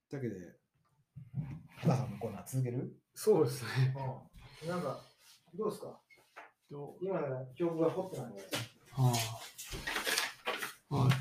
[0.09, 0.55] というわけで、
[1.77, 2.95] 原さんのコーナー続ける？
[3.13, 3.95] そうですね。
[4.63, 4.69] うん。
[4.69, 4.99] なんか、
[5.53, 5.99] どうですか？
[6.69, 8.41] ど今なら記憶が掘ってないので。
[8.91, 9.13] は
[10.89, 10.95] あ。
[10.95, 11.11] はい。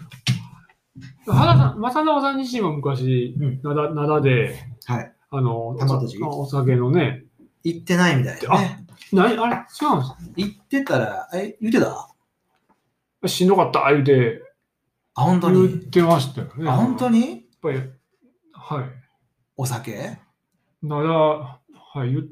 [1.26, 4.56] 原さん、正直さん自身も昔、うん灘灘で、
[4.86, 5.12] はい。
[5.30, 7.24] あの、玉とじおお酒のね、
[7.62, 8.86] 行ってないみたいなね。
[9.12, 9.72] なあれ違うんです
[10.36, 13.28] 行ってたら、え、言ってた？
[13.28, 14.42] しんどかった、言うて、
[15.14, 16.68] あ、本当言っにてましたよね。
[16.68, 17.20] あ、本当に？
[17.20, 17.78] にやっぱり、
[18.52, 18.84] はい。
[19.56, 20.18] お酒？
[20.82, 21.60] なだ、は
[22.04, 22.24] い、言っ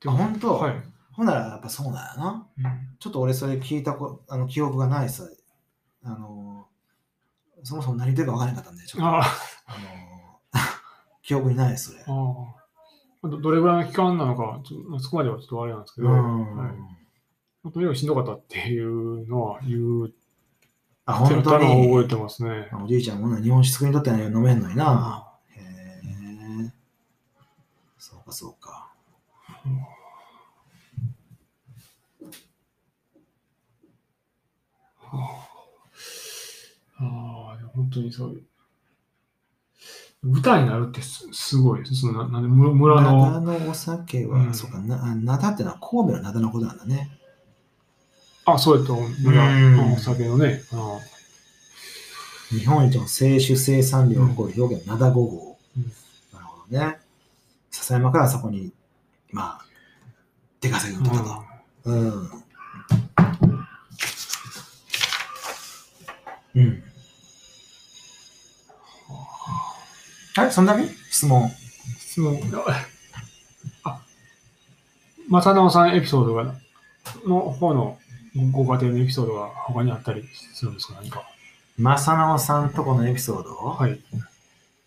[0.00, 0.54] てあ、本当？
[0.58, 0.74] はい。
[1.12, 2.48] ほんならやっぱそうなんやな。
[2.58, 2.64] うん
[2.98, 5.24] ちょっと俺それ聞いたこあの記憶がないさ。
[6.02, 6.73] あのー、
[7.64, 9.06] そもそも何言ってるか分からなかったんで、ちょっと。
[9.06, 9.24] ああのー
[11.22, 12.04] 記憶にないです、それ。
[12.06, 12.54] あ
[13.22, 16.56] あどどれぐらいの期間なのか、ちょそこまではちょっとあれなんですけど、うん。
[16.58, 20.12] はい、とにかくしんどかったっていうのは言う
[21.06, 22.04] あ、て本当たのを覚に。
[22.04, 22.68] えてますね。
[22.84, 25.32] おじいちゃんもな日本酒作りにとっては飲めんのにな。
[25.56, 25.60] へ
[26.66, 26.72] え。
[27.98, 28.92] そうか、そうか。
[36.96, 38.42] ああ、でも本当にそういう。
[40.22, 41.96] 舞台になるってすすごいです。
[41.96, 47.10] そのななんで村村灘の、のお酒は、うんそうかな、あ灘ってのは神戸の灘のことなんだね。
[48.46, 50.62] あ、そうやと村うんのお酒のね。
[50.72, 50.98] あ
[52.50, 55.58] 日本一の清酒生産量を誇る表現、灘5号。
[55.76, 55.82] うん
[56.32, 56.98] なるほどね。
[57.70, 58.72] 笹山からそこに、
[59.30, 59.64] まあ、
[60.60, 61.44] 出稼ぎに行っ
[61.84, 61.92] たん。
[61.92, 62.43] うん。
[70.36, 71.48] はい、そんだけ質問。
[71.98, 72.40] 質問。
[73.84, 74.00] あ、
[75.30, 76.54] 正直さんエピソードが、
[77.24, 77.98] の方の
[78.52, 80.94] ごご家庭のエピソードが他にあったりするんですか？
[81.00, 81.22] 何か。
[81.78, 84.00] 正直さんとこのエピソード、はい。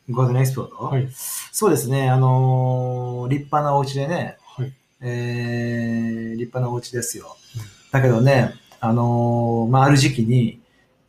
[0.09, 1.07] ご家庭のエピソード、はい。
[1.53, 4.73] そうですね、あのー立派なお家でね、はい。
[4.99, 7.61] えー、立派なお家ですようん。
[7.91, 10.59] だけどね、あのーまあ、ある時期に、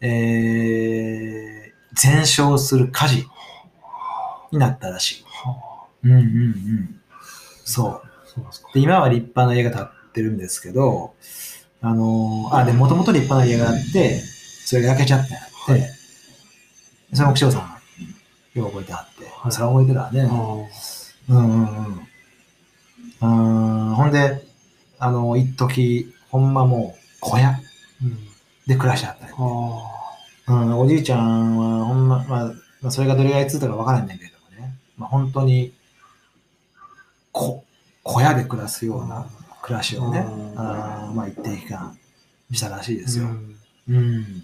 [0.01, 3.27] えー、全焼する火事
[4.53, 5.25] になったらしい。
[5.27, 7.01] はうんうんうん。
[7.65, 8.41] そう。
[8.41, 11.15] あ、そうで今は立派な家が建ってるんですけど、
[11.81, 15.91] あのーあ、で、もともと立派な家があって、それが焼けちゃったんやって、はい
[17.15, 20.29] その奥長さん、よう覚えてはって、はいそれは覚えてるわね。
[20.31, 22.09] あうんうんうん。
[23.21, 24.47] あーほんで、
[24.99, 27.59] あの、一時ほんまもう小屋。
[28.67, 29.43] で暮らしはったんやあ
[30.49, 32.45] うん、おじいちゃんはほんま、まあ、
[32.83, 34.38] まあ、それがどれぐらいついたかわからんねんけれど
[34.99, 35.73] まあ、本当に、
[37.33, 37.65] こ、
[38.03, 39.27] 小屋で暮らすような
[39.63, 41.97] 暮らしをね、うんあーまあ、一定期間
[42.53, 43.01] したらしいあ。
[43.03, 43.27] ですよ。
[43.27, 43.57] うん
[43.89, 44.43] うん。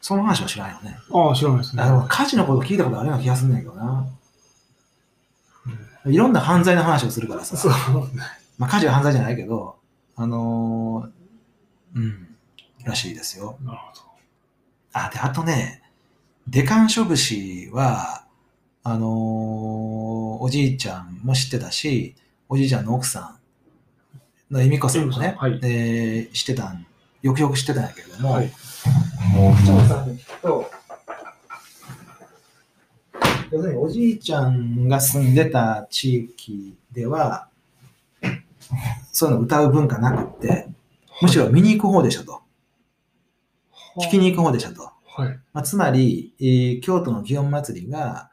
[0.00, 0.98] その話は知らんよね。
[1.12, 1.82] ああ、知らないですね。
[1.82, 4.06] あでも火事のこと聞いたことあるような気がするんだけどな。
[6.06, 7.56] いろんな犯罪の話をするからさ。
[7.56, 7.72] そう。
[8.58, 9.76] まあ、火事は犯罪じゃないけど、
[10.16, 12.36] あのーうん、
[12.84, 13.58] らしいですよ。
[13.62, 14.02] なるほど。
[14.92, 15.82] あ、で、あとね、
[16.46, 18.24] デカンショ節は、
[18.90, 22.14] あのーおじいちゃんも知ってたし、
[22.48, 23.38] おじいちゃんの奥さ
[24.50, 26.86] んの恵美子さんもね、はいえー知ってたん、
[27.22, 28.50] よくよく知ってたんやけれども、はい。
[29.34, 30.70] もう区長さんに聞くと、
[33.50, 37.48] 要するにおじいちゃんが住んでた地域では、
[39.12, 40.68] そういうの歌う文化なくって、
[41.20, 42.40] むしろ見に行く方でしたと。
[44.00, 44.92] 聞きに行く方でしたと。
[45.06, 45.38] はい。
[45.52, 48.27] まあ、つまり、えー京都の祇園祭りが、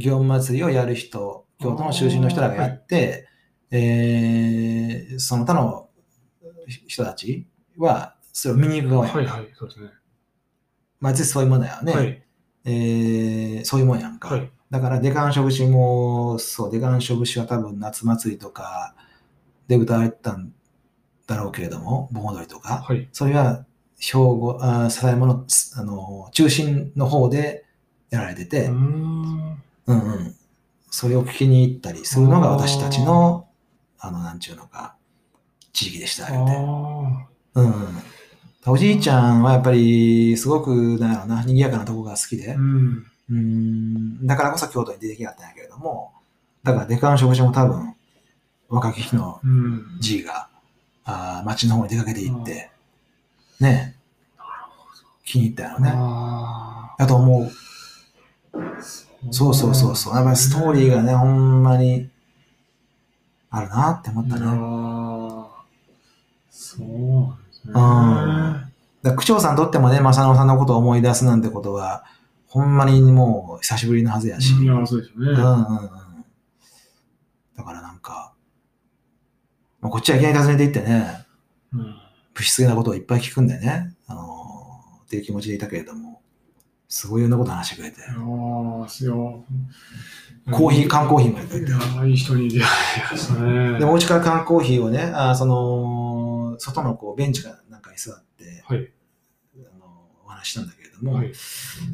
[0.00, 3.28] 祇園祭りをやる人、京都の中心の人らがやって、
[3.70, 5.88] えーその他の
[6.86, 9.52] 人たちは、それを見に行く側やんかはいはい。
[9.54, 9.90] そうですね。
[11.00, 11.92] まあ、実際そういうもんだよね。
[11.92, 12.22] はい。
[12.64, 14.28] えーそういうもんやんか。
[14.28, 14.50] はい。
[14.70, 18.94] だから、デカンショ節も、そう、デカンショ節は多分夏祭りとか
[19.66, 20.52] で歌われてたん
[21.26, 22.82] だろうけれども、盆踊りとか。
[22.86, 23.08] はい。
[23.12, 23.64] それは、
[23.98, 25.44] 兵庫、あー笹山の、
[25.76, 27.64] あの、中心の方で
[28.10, 28.68] やられてて、
[29.86, 30.00] うーん。
[30.02, 30.34] うんうん。
[30.90, 33.48] それを聞きに行ったりするのが私たちの、
[33.98, 34.96] あの、なんちゅうのか、
[35.72, 36.44] 地域でしたあよ。
[37.54, 38.02] うんうん。
[38.66, 43.06] おじいちゃんはやっぱり、すごく、なんやろうな、賑やかなとこが好きで、うん。
[43.30, 46.12] うん、だからこそ京都に出てきやったんやけれども、
[46.64, 47.94] だからデカの食事も多分、
[48.68, 49.86] 若き日のうん。
[50.00, 50.48] G が、
[51.04, 52.70] あー町の方に出かけて行って、
[53.60, 53.96] ね
[55.24, 55.92] 気に入ったよね。
[55.94, 57.50] あだと思う。
[59.28, 59.32] あ。
[59.32, 60.14] そうそうそうそう。
[60.14, 62.08] やっぱりストーリーがね、ほんまに、
[63.50, 64.42] あるなって思ったね。
[64.46, 65.64] ああ。
[66.50, 67.72] そうなんですね。
[67.74, 68.70] うん
[69.02, 72.04] だ区長さんにとってもね、正野さんのことを思い出すなんてことは、
[72.48, 74.54] ほんまにもう久しぶりのはずやし。
[74.62, 75.30] いや、そうですよね。
[75.30, 75.90] うんうんうん。
[77.56, 78.34] だからなんか、
[79.80, 81.26] まあ、こっちはいきなり訪ねて行ってね、
[81.72, 81.94] うん。
[82.34, 86.09] 不失なことをいっぱい聞くんでね、あのーっていう気持ちでいたけれども、
[86.90, 89.44] すごいいろんなこと話してくれて、ああ、すよ。
[90.50, 91.72] コーヒー、缶コーヒーまでくれてい。
[91.72, 92.62] や、いい人に出会い
[93.12, 93.78] ましたね。
[93.78, 98.92] で、お家から缶コーヒーをね、あーその、外のこうベンチかなんかに座って、はい。
[99.72, 99.86] あの
[100.26, 101.32] お話ししたんだけれども、はい。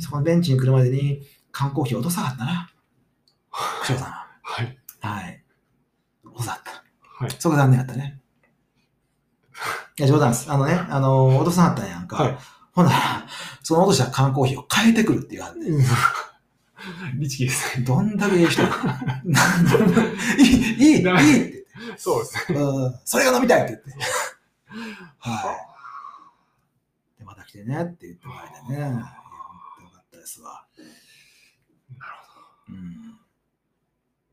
[0.01, 1.21] そこのベンチに来るまでに
[1.53, 2.71] 缶コーヒー落とさなかったな。
[3.83, 4.27] 区長さんは。
[4.43, 4.79] はい。
[5.01, 5.45] はい。
[6.25, 6.65] 落とさなかっ
[7.19, 7.25] た。
[7.25, 7.37] はい。
[7.39, 8.19] そこ残念やったね。
[9.99, 10.51] いや、冗談です。
[10.51, 12.17] あのね、あの、落とさなかったんやんか。
[12.17, 12.39] はい。
[12.77, 13.27] ほんなら、
[13.63, 15.81] その落とした缶コーヒーを変えてくるっていうはんねん。
[17.19, 17.87] 律儀ですね。
[17.87, 18.63] どんだけいい人
[20.39, 21.67] いい、いい、いいって。
[21.97, 22.59] そうですね。
[22.61, 24.05] うん、それが飲みたいって言って。
[25.21, 25.57] は
[27.17, 27.19] い。
[27.19, 28.79] で、また来てねって言ってもらえてね。
[28.79, 29.03] いや、本
[29.79, 30.67] 当よかったですわ。
[31.99, 32.07] な
[32.69, 33.19] うん。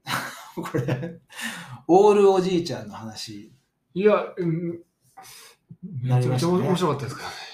[0.70, 1.22] これ、
[1.88, 3.54] オールおじいちゃんの話。
[3.94, 4.84] いや、うん。
[6.02, 7.53] めちゃめちゃ面白かったですからね。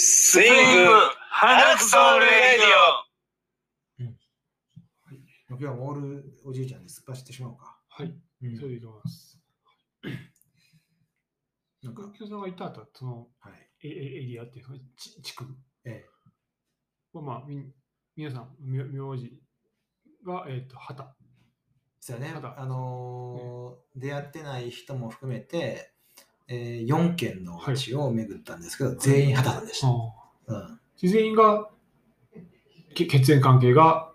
[0.00, 0.90] スイング
[1.28, 4.06] 花クソンレディオ、うん。
[4.06, 7.80] はい、今日はモールおじいちゃんで突っ走ってしまおうか。
[7.88, 9.40] はい、うん、それでいきます。
[11.82, 15.46] なんか、さんがいた後、その、はい、エエリアっていうか、ち地区。
[15.84, 16.06] ええ。
[17.12, 17.68] まあ、み
[18.14, 18.84] 皆さん、名
[19.16, 19.42] 字
[20.24, 21.02] が、えっ、ー、と、で
[21.98, 25.92] すよね、あのーね、出会ってない人も含めて、
[26.48, 29.88] えー、4県のうちを巡ったんですけど、全員畑さんでした。
[29.88, 30.80] うん。
[30.96, 31.68] 全員が
[32.94, 34.10] け血縁関係が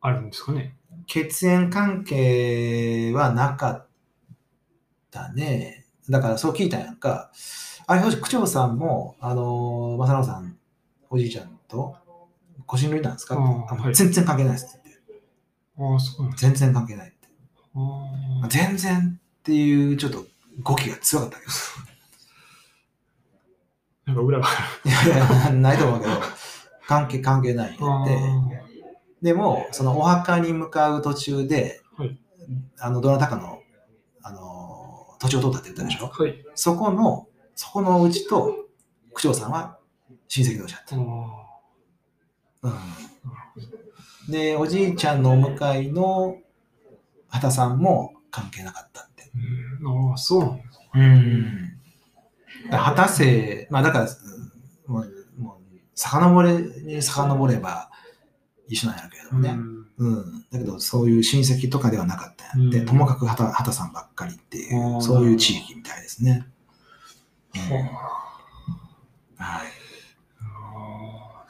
[0.00, 0.76] あるんですかね。
[1.06, 3.86] 血縁関係はなかっ
[5.10, 5.86] たね。
[6.10, 7.30] だからそう聞いたんやんか。
[7.86, 10.58] あれ、区長さんも、あのー、正野さん、
[11.08, 11.96] おじいちゃんと、
[12.66, 13.36] ご親類なんですか？
[13.36, 15.22] はい全然関係ないですって言って。
[15.78, 17.28] ああ、そう全然関係ないって。
[17.74, 20.26] あ全然っていう、ちょっと
[20.60, 21.52] 語気が強かったけど。
[24.06, 24.50] なんか裏があ
[24.88, 26.12] いやいや、ないと思うけど、
[26.86, 27.78] 関係、関係ないって。
[29.20, 32.18] でも、そのお墓に向かう途中で、はい
[32.78, 33.60] あの、どなたかの、
[34.22, 36.06] あの、土地を通ったって言ったでしょ？
[36.06, 36.42] はい。
[36.54, 38.54] そこの、そこのうちと、
[39.12, 39.78] 区長さんは
[40.28, 40.96] 親戚同士だった。
[40.96, 40.98] あ
[42.62, 46.38] うん、で、おじいちゃんのお迎えの
[47.28, 49.07] 畑さんも関係なかった
[50.10, 50.84] ああ、そうなんですか。
[50.94, 51.78] うん。
[52.64, 57.90] だから畑生、まあだから、うんもう、もう、遡れに遡れば
[58.66, 59.56] 一緒なんやけどもね。
[59.98, 60.44] うん。
[60.50, 66.46] だけど、そういう親戚とかではなかったんやって、うんともかく畑畑さんばっかりっていう、そういう地域みたいですね。
[67.54, 67.78] うんは
[69.36, 69.66] はい。
[70.40, 71.44] あ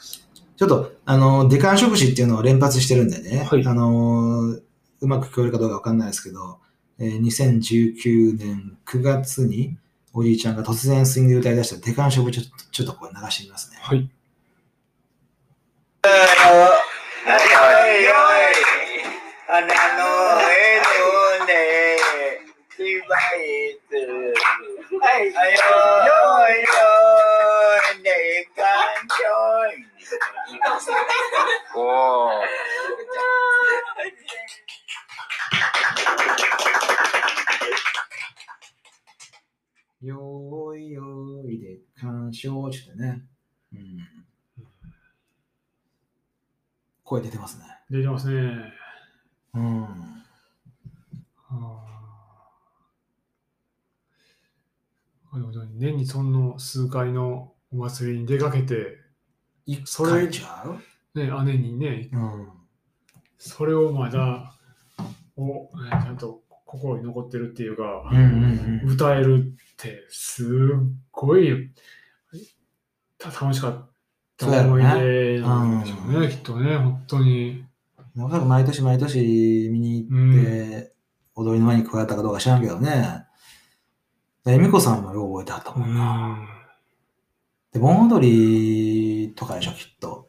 [0.56, 4.62] ちょっと、あの、デカン食詞っていうのを連発してるんでね、はいあの、う
[5.02, 6.67] まく聞こえるかどうかわかんないですけど、えー
[6.98, 9.76] 2019年9月に
[10.12, 13.78] おじいちゃんが突然スイングで歌い出したデカン食ちょっと、ちょっとこれ流してみますね。
[13.80, 14.10] はい。
[16.02, 16.10] は
[17.88, 18.02] い。
[18.02, 18.12] よい。
[19.46, 19.70] 花の
[20.40, 20.80] 江
[21.40, 21.50] 戸で
[22.76, 24.34] 芝居する
[25.00, 25.26] はい。
[25.26, 25.34] よい。
[25.34, 25.62] よ
[27.94, 28.02] い。
[28.02, 28.06] で
[28.56, 29.26] かんちょ
[29.72, 29.86] い。
[31.76, 32.42] おー
[40.00, 43.24] よーいよーいで鑑賞してね。
[43.72, 43.98] うん。
[47.02, 47.64] 声出てますね。
[47.90, 48.72] 出てますね。
[49.54, 49.84] うん。
[51.50, 51.88] あ
[55.78, 58.98] 年にその数回のお祭りに出かけて、
[59.64, 60.32] 一それね、
[61.14, 62.48] 姉にね、うん。
[63.38, 64.57] それをまだ、
[65.42, 68.90] おねちゃんと心に残ってるっていうか、うんうんうん。
[68.90, 70.48] 歌えるってすっ
[71.10, 71.70] ごい
[73.18, 73.90] た楽しかっ
[74.36, 77.64] た思い出なんでしょうね、きっとね、本当に。
[78.16, 80.92] おそらく毎年毎年見に行って、
[81.34, 83.24] 踊りの前に加えたかどうか知らんけどね。
[84.44, 86.26] で恵美子さんもよう覚えてはったうもんな。
[86.32, 86.48] ん。
[87.72, 88.20] で、盆踊
[89.28, 90.26] りとかでしょ、きっと。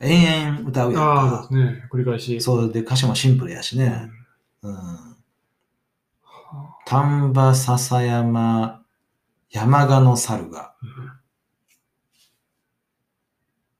[0.00, 1.48] 延々歌うやんああ、か。
[1.48, 2.40] そうですね、繰り返し。
[2.40, 4.10] そうで、歌詞もシンプルやしうんね。
[4.62, 4.76] うん。
[6.86, 8.82] 丹波篠山
[9.50, 10.74] 山鹿の猿が。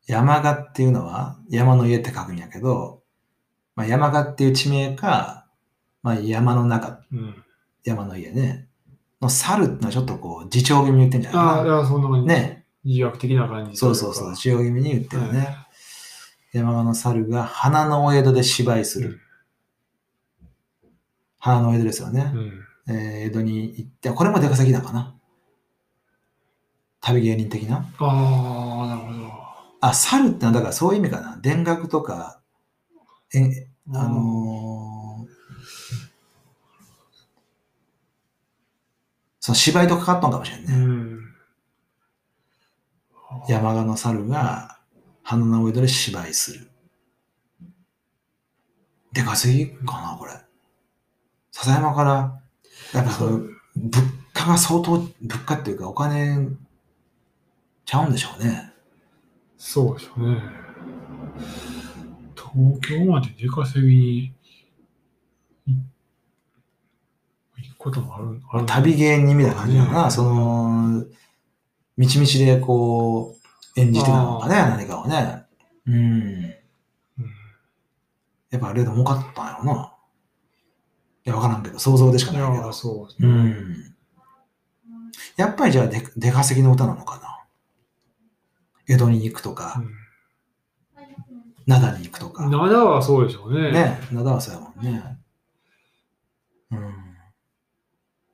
[0.06, 3.02] 山鹿っていうのは山の家って書くんやけど、
[3.76, 5.46] まあ、山鹿っていう地名か、
[6.02, 7.42] まあ、山の中、うん。
[7.84, 8.68] 山の家ね。
[9.20, 12.26] の猿ってのはちょっとこう、自重気味に言ってんじゃああ、ないかだからそんな感じ。
[12.26, 12.34] な。
[12.34, 12.66] ね。
[12.84, 13.76] 自虐的な感じ。
[13.76, 15.38] そうそうそう、自重気味に言ってるね。
[15.38, 15.56] はい
[16.52, 19.21] 山鹿の猿が花のお江戸で芝居する。
[21.44, 22.30] 花のお江戸ですよね。
[22.32, 22.52] うん。
[22.94, 25.16] えー江戸に行って、これも出稼ぎだかな？
[27.00, 27.90] 旅芸人的な？
[27.98, 29.32] ああ、なるほど。
[29.80, 31.36] あ、猿ってのはだからそういう意味かな。
[31.42, 32.40] 田楽とか、
[33.34, 35.32] えあのー
[39.40, 40.76] その芝居とかかったのかもしれんうね。
[40.76, 41.18] ん。
[43.48, 44.78] 山鹿の猿が
[45.24, 46.70] 花の上で芝居する。
[49.12, 50.32] 出稼ぎかな、これ。
[51.52, 52.42] 笹山から、
[52.92, 53.50] やっぱその、物
[54.32, 55.10] 価が相当、物
[55.46, 56.48] 価っていうかお金
[57.84, 58.72] ちゃうんでしょうね。
[59.58, 60.42] そうでしょうね。
[62.34, 64.32] 東京まで出稼ぎにい
[67.56, 70.04] 行くこともあるある旅芸人みたいな感じだな。
[70.04, 71.04] うんその、
[71.96, 73.36] みちみちでこ
[73.76, 75.44] う、演じてたのかね、何かをね。
[75.86, 75.94] うん。
[75.94, 76.54] うん
[78.50, 79.91] やっぱあれで儲かったんやろな。
[81.24, 82.72] いや、わからんけど、想像でしかいないけどや、。
[82.72, 83.50] そうですうね。
[83.50, 83.94] ん。
[85.36, 87.38] やっぱりじゃあ出、出稼ぎの歌なのかな？
[88.88, 89.82] 江戸に行くとか、
[91.66, 92.48] 灘に行くとか。
[92.48, 93.70] 灘はそうでしょうね。
[93.70, 95.18] ね、灘はそうやもんね。
[96.72, 96.94] うん。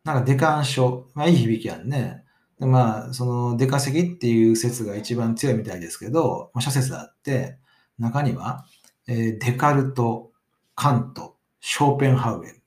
[0.04, 1.06] なんか、デカン書。
[1.14, 2.24] まあ、いい響きやんね。
[2.58, 7.58] でまあ、その、デカ席っていう説が一番強いみたいですけど、まあ、諸説あって、
[7.98, 8.64] 中には、
[9.06, 10.32] えーデカルト、
[10.74, 12.57] カント、ショーペンハウエル。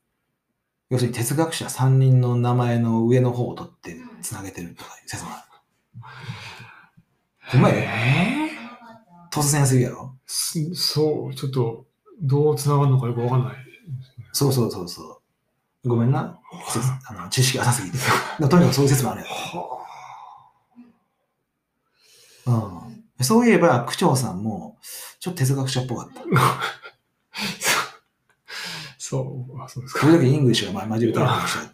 [0.92, 5.46] 要するに哲学者3人の名前の上の方を取ってつなげてるとかいう説もあ
[7.54, 7.58] る。
[7.58, 7.80] うまいよ。
[7.80, 8.50] え
[9.32, 10.18] 突然すぎやろ？
[10.26, 11.86] そう、ちょっと、
[12.22, 13.56] どう繋がるのかよくわかんない。
[14.34, 15.22] そうそうそうそ
[15.86, 15.88] う。
[15.88, 16.38] ごめんな。
[16.68, 17.98] 説あの知識浅すぎて。
[18.50, 19.28] とにかくそういう説もあるよ。
[22.48, 23.24] うん。
[23.24, 24.78] そういえば、区長さんも、
[25.22, 26.22] ちょっと哲学者っぽかった。
[29.12, 30.08] そう、あそうですか。
[30.08, 31.72] 時々 English が混じるタイプの人や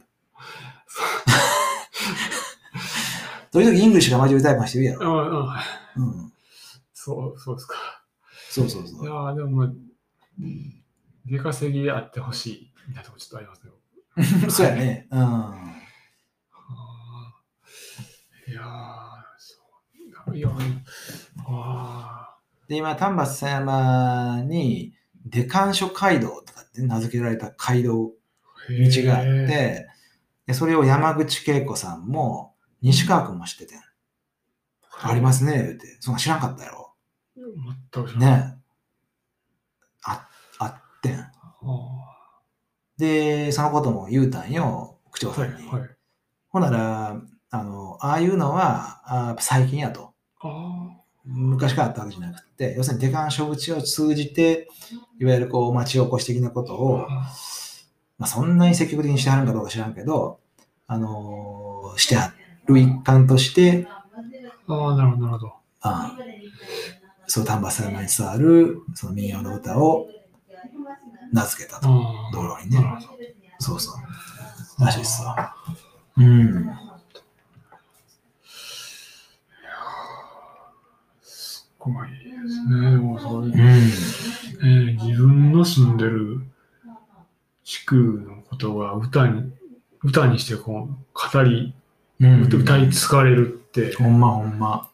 [3.52, 5.52] 時々 English が混じるタイプの人いるやあろ。
[5.52, 5.64] あ
[5.98, 6.34] うん。
[6.96, 7.76] そう、そうですか。
[8.50, 9.04] そうそうそう。
[9.04, 9.72] いやーでも、
[11.28, 13.74] 出稼ぎあってほしいみたいなとこちょっとありますよ。
[14.50, 15.08] そうやね。
[15.12, 15.20] うん。
[18.48, 18.66] いやー
[19.38, 20.50] そういや
[21.46, 22.36] あ
[22.68, 24.97] で、今、丹波篠山に、
[25.30, 29.88] デカン諸街道とかって名付けられた街道ー道があって、
[30.46, 33.80] でそれを山口恵子さんも、西川君も知っててん。
[35.02, 35.98] ありますね、言うて。
[36.00, 36.94] そんな知らんかったやろ。
[37.36, 38.32] 全く知らない。
[38.42, 38.58] ね。
[40.04, 40.28] あ、
[40.60, 41.20] あってん。
[41.20, 41.32] あ
[42.98, 45.68] で、そのことも言うたんよ、区長さんに。
[45.68, 45.90] はい。
[46.50, 50.14] ほんなら、あの、ああいうのは、あ最近やと。
[50.40, 50.87] あ
[51.28, 54.68] 昔からあったわけじゃなくて、要するにデカン諸口を通じて、
[55.20, 57.32] いわゆるこう、町おこし的なことを、あ
[58.18, 60.40] まあ、そんなに積極的にしてはるんかどうか知らんけど、
[60.88, 62.34] あのーしては
[62.68, 63.88] る一環として、
[64.68, 65.54] あー、なるほど、なるほど。
[65.82, 66.18] あ
[67.28, 70.08] そう、丹波篠山に伝わる、その民謡の歌を
[71.32, 71.88] 名付けたと。
[72.34, 72.78] 道路にね
[73.60, 73.92] そうそ
[74.80, 74.82] う。
[74.84, 75.56] らしいっすわ。
[76.18, 76.70] うん。
[81.88, 82.88] すごいですね。
[82.88, 83.00] ういう
[83.44, 83.60] うん。
[84.60, 86.42] えー自分の住んでる
[87.64, 87.96] 地区
[88.28, 89.52] のことが歌に、
[90.04, 91.74] 歌にしてこう語り、
[92.20, 94.90] うん、歌い継がれるって、ほんまほんま。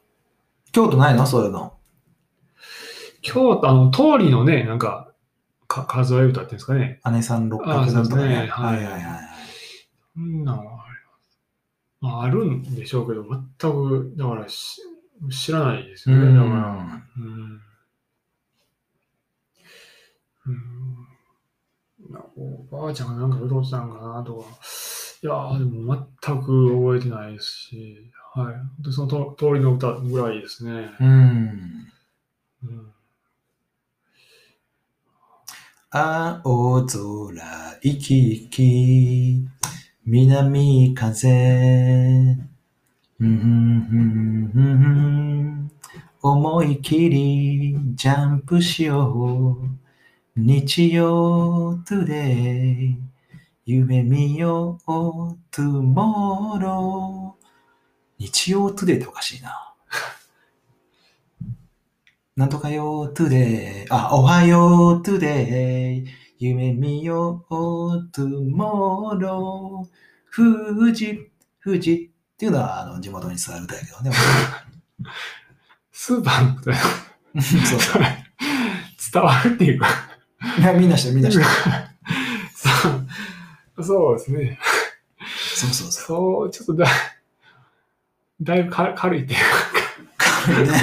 [0.71, 1.25] 京都ないの？
[1.25, 1.73] そういうの。
[3.21, 5.11] 京都、あの、通りのね、なんか、
[5.67, 6.99] か数え歌っていうんですかね。
[7.11, 8.21] 姉さん六あ角なんとかね。
[8.21, 9.03] そうですねはいはいはい。
[10.13, 11.39] そんなんはあります。
[12.01, 14.81] まあ、あるんでしょうけど、全く、だからし
[15.32, 16.26] 知らないですよね。
[16.26, 17.61] うんだから、うん。
[20.45, 20.64] うん。
[22.11, 24.47] なんかおばあちゃんがなんか歌ってたんかなとか、
[25.24, 28.84] いやー、でも全く覚えてないですし、はい。
[28.84, 30.89] でそのと通りの歌ぐらいですね。
[30.99, 31.88] うん。
[32.64, 32.93] うん。
[35.91, 39.47] 青空、生き生き、
[40.05, 42.53] 南風。
[46.22, 49.57] 思い切りジャンプしよ
[50.36, 50.39] う。
[50.39, 52.97] 日曜 today。
[53.66, 54.84] 夢見よう、
[55.51, 57.43] tomorrow。
[58.18, 59.76] 日曜 today っておかしいな。
[62.36, 63.91] なんとかよ、 today。
[63.91, 66.09] あ、おはよう、 today。
[66.39, 70.76] 夢見よう、 tomorrow。
[70.76, 71.30] 富士、
[71.64, 72.12] 富士
[72.43, 74.11] っていうのは、あの、地元に伝わる歌やけどね。
[75.93, 76.77] スーパーの歌で
[77.41, 78.01] そうそう。
[79.13, 79.87] 伝わるっていうか、
[80.59, 81.49] いや、みんなしてる、みんなしてる。
[82.53, 82.89] そ
[83.79, 84.59] うそうですね。
[85.55, 86.01] そうそうそう。
[86.03, 86.85] そう、ちょっとだ、
[88.41, 89.39] だいぶか軽いっていう
[90.17, 90.81] か、ね、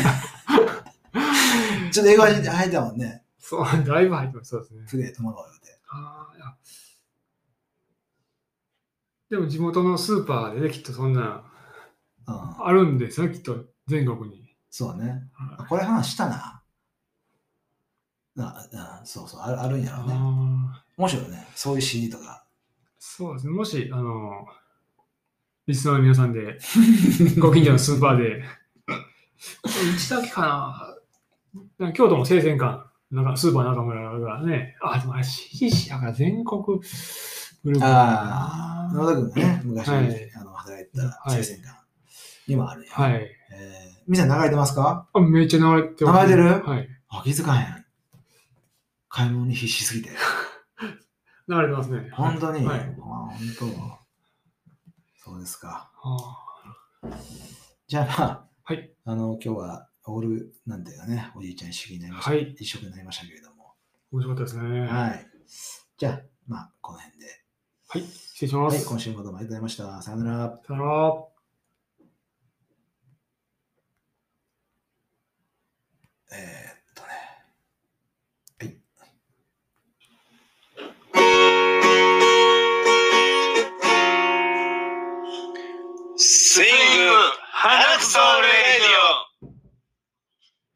[1.93, 3.23] ちょっと英語に入ったもんね。
[3.39, 4.51] そう、だいぶ入ってます。
[4.51, 4.87] そうですね。
[4.91, 5.79] today、tomorrow って。
[5.91, 6.55] ああ、いや。
[9.29, 11.50] でも地元のスーパーでね、きっとそんな、うん。
[12.27, 14.55] あるんですよ、きっと全国に。
[14.71, 15.29] そうね。
[15.33, 16.63] はいこれ話したな。
[18.39, 20.15] ああそうそう、あるあるんやろうね。
[20.15, 21.47] あー面白いね。
[21.55, 22.45] そういう CD とか。
[22.99, 23.53] そうですね。
[23.53, 24.47] もし、あの、
[25.67, 26.59] リスナーの皆さんで、
[27.41, 28.45] ご近所のスーパーで、
[29.65, 30.97] うちだけかな
[31.79, 35.25] なんか京都も生鮮館、なんかスーパー中村がね、あ、でもあれ、
[35.89, 41.80] やから全国グループああ、野田君がね、昔、はいあの働いてたはい生鮮館
[42.51, 42.93] にもあるんや。
[42.93, 43.13] はい。
[43.13, 45.09] えー、店流れてますか？
[45.13, 46.63] あ、めっちゃ流れてます流れてる？
[46.69, 46.89] はい。
[47.09, 47.85] あ、気づかへん。
[49.09, 50.11] 買い物に必死すぎて。
[51.49, 52.11] 流れてますね。
[52.13, 52.81] 本当に、はい。
[52.81, 55.31] あ本当。
[55.31, 55.91] そうですか。
[56.03, 56.37] あ
[57.89, 63.75] じゃあまあ、はいあの、今日は終オール、なんていうかね、おじいちゃん一色になりました、はい一色になりましたけれども。
[64.13, 64.81] 面白かったですね。
[64.81, 65.27] ははい。
[65.99, 67.27] じゃあ、まあ、この辺で。
[67.97, 68.01] い。
[68.03, 68.89] 失礼しまはい、す。
[68.89, 70.03] 今週もどうもありがとうございました。
[70.03, 70.61] さよなら。
[70.67, 71.30] さよなら。
[76.33, 77.09] えー、っとね。
[86.17, 87.13] スイング
[87.53, 88.49] 花草レ
[88.81, 88.89] ディ
[89.27, 89.30] オ